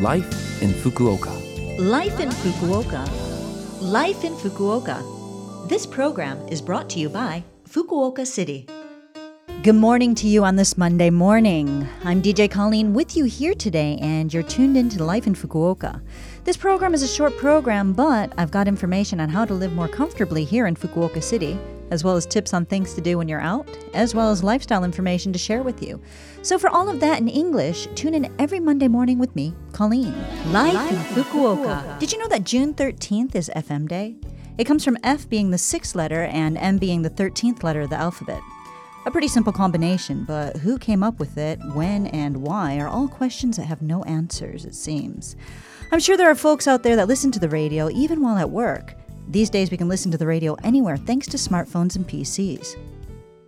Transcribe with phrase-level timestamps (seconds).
[0.00, 1.30] Life in Fukuoka.
[1.78, 3.08] Life in Fukuoka.
[3.80, 5.68] Life in Fukuoka.
[5.68, 8.66] This program is brought to you by Fukuoka City.
[9.62, 11.86] Good morning to you on this Monday morning.
[12.02, 16.02] I'm DJ Colleen with you here today, and you're tuned into Life in Fukuoka.
[16.42, 19.88] This program is a short program, but I've got information on how to live more
[19.88, 21.56] comfortably here in Fukuoka City,
[21.94, 24.84] as well as tips on things to do when you're out, as well as lifestyle
[24.84, 26.02] information to share with you.
[26.42, 30.14] So, for all of that in English, tune in every Monday morning with me, Colleen.
[30.52, 31.82] Life, Life in Fukuoka.
[31.82, 31.98] Fukuoka.
[31.98, 34.16] Did you know that June 13th is FM Day?
[34.58, 37.90] It comes from F being the sixth letter and M being the 13th letter of
[37.90, 38.42] the alphabet.
[39.06, 43.06] A pretty simple combination, but who came up with it, when, and why are all
[43.06, 45.36] questions that have no answers, it seems.
[45.92, 48.50] I'm sure there are folks out there that listen to the radio even while at
[48.50, 48.94] work.
[49.28, 52.76] These days, we can listen to the radio anywhere thanks to smartphones and PCs.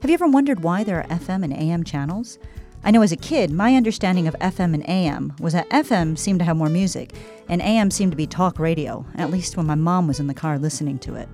[0.01, 2.39] Have you ever wondered why there are FM and AM channels?
[2.83, 6.39] I know as a kid, my understanding of FM and AM was that FM seemed
[6.39, 7.13] to have more music,
[7.49, 10.35] and AM seemed to be talk radio, at least when my mom was in the
[10.35, 11.29] car listening to it.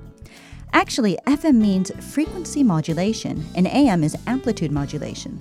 [0.72, 5.38] Actually, FM means frequency modulation, and AM is amplitude modulation.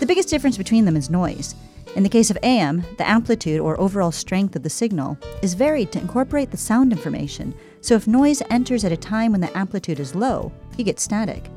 [0.00, 1.54] The biggest difference between them is noise.
[1.94, 5.92] In the case of AM, the amplitude or overall strength of the signal is varied
[5.92, 7.54] to incorporate the sound information,
[7.86, 11.48] so if noise enters at a time when the amplitude is low, you get static.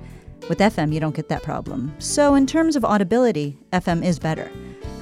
[0.48, 1.92] With FM, you don't get that problem.
[1.98, 4.52] So, in terms of audibility, FM is better.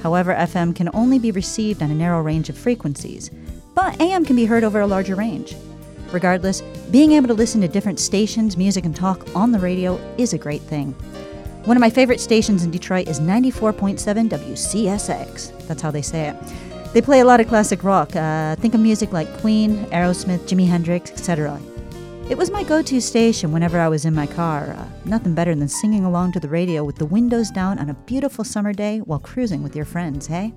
[0.02, 3.30] However, FM can only be received on a narrow range of frequencies,
[3.74, 5.54] but AM can be heard over a larger range.
[6.12, 10.32] Regardless, being able to listen to different stations, music, and talk on the radio is
[10.32, 10.92] a great thing.
[11.66, 15.66] One of my favorite stations in Detroit is 94.7 WCSX.
[15.68, 16.36] That's how they say it.
[16.92, 18.16] They play a lot of classic rock.
[18.16, 21.60] Uh, think of music like Queen, Aerosmith, Jimi Hendrix, etc.
[22.30, 24.74] It was my go to station whenever I was in my car.
[24.76, 27.94] Uh, nothing better than singing along to the radio with the windows down on a
[27.94, 30.54] beautiful summer day while cruising with your friends, hey?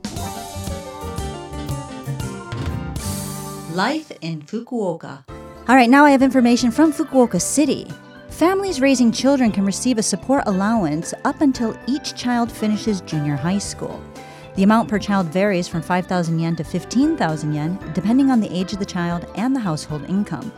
[3.73, 5.23] Life in Fukuoka.
[5.67, 7.87] All right, now I have information from Fukuoka City.
[8.29, 13.59] Families raising children can receive a support allowance up until each child finishes junior high
[13.59, 14.02] school.
[14.56, 18.73] The amount per child varies from 5,000 yen to 15,000 yen, depending on the age
[18.73, 20.52] of the child and the household income.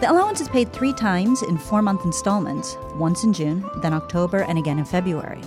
[0.00, 4.42] The allowance is paid three times in four month installments once in June, then October,
[4.42, 5.40] and again in February.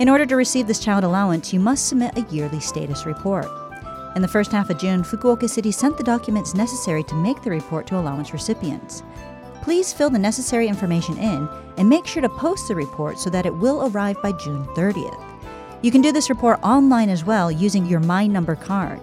[0.00, 3.46] In order to receive this child allowance, you must submit a yearly status report.
[4.14, 7.50] In the first half of June, Fukuoka City sent the documents necessary to make the
[7.50, 9.02] report to allowance recipients.
[9.62, 11.48] Please fill the necessary information in
[11.78, 15.27] and make sure to post the report so that it will arrive by June 30th.
[15.80, 19.00] You can do this report online as well using your My Number card.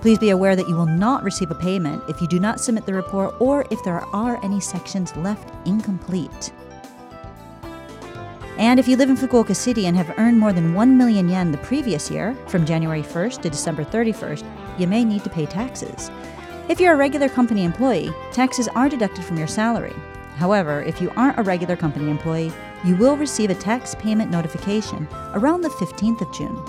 [0.00, 2.86] Please be aware that you will not receive a payment if you do not submit
[2.86, 6.50] the report or if there are any sections left incomplete.
[8.56, 11.52] And if you live in Fukuoka City and have earned more than 1 million yen
[11.52, 14.46] the previous year, from January 1st to December 31st,
[14.78, 16.10] you may need to pay taxes.
[16.70, 19.94] If you're a regular company employee, taxes are deducted from your salary.
[20.36, 22.52] However, if you aren't a regular company employee,
[22.84, 26.62] you will receive a tax payment notification around the 15th of June.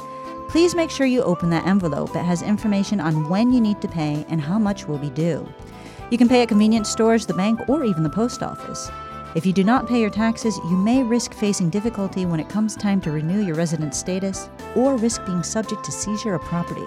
[0.47, 3.87] Please make sure you open that envelope that has information on when you need to
[3.87, 5.45] pay and how much will be due.
[6.09, 8.89] You can pay at convenience stores, the bank, or even the post office.
[9.35, 12.75] If you do not pay your taxes, you may risk facing difficulty when it comes
[12.77, 16.85] time to renew your resident status or risk being subject to seizure of property.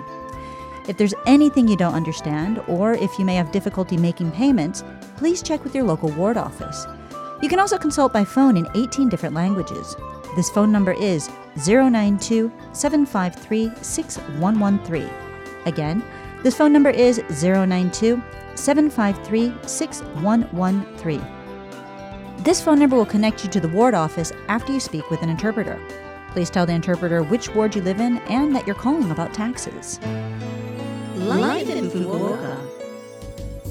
[0.88, 4.83] If there's anything you don't understand, or if you may have difficulty making payments,
[5.19, 6.87] please check with your local ward office.
[7.41, 9.94] You can also consult by phone in 18 different languages.
[10.34, 11.31] This phone number is
[11.66, 15.09] 092 753 6113.
[15.66, 16.03] Again,
[16.43, 18.22] this phone number is 092
[18.54, 21.25] 753 6113.
[22.38, 25.28] This phone number will connect you to the ward office after you speak with an
[25.28, 25.81] interpreter.
[26.32, 30.00] Please tell the interpreter which ward you live in and that you're calling about taxes.
[31.15, 32.59] Life in Fukuoka.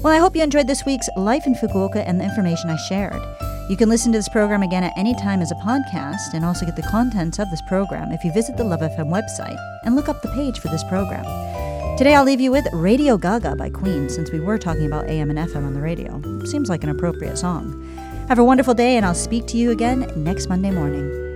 [0.02, 3.20] Well, I hope you enjoyed this week's Life in Fukuoka and the information I shared.
[3.68, 6.64] You can listen to this program again at any time as a podcast and also
[6.64, 10.08] get the contents of this program if you visit the Love FM website and look
[10.08, 11.24] up the page for this program.
[11.98, 15.28] Today I'll leave you with Radio Gaga by Queen since we were talking about AM
[15.28, 16.18] and FM on the radio.
[16.46, 17.84] Seems like an appropriate song.
[18.28, 21.27] Have a wonderful day, and I'll speak to you again next Monday morning.